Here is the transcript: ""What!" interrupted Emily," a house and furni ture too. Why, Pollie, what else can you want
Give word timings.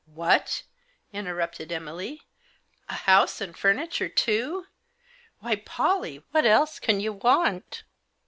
""What!" 0.21 0.63
interrupted 1.13 1.71
Emily," 1.71 2.23
a 2.89 2.95
house 2.95 3.39
and 3.39 3.53
furni 3.55 3.87
ture 3.91 4.09
too. 4.09 4.65
Why, 5.41 5.57
Pollie, 5.57 6.23
what 6.31 6.43
else 6.43 6.79
can 6.79 6.99
you 6.99 7.13
want 7.13 7.83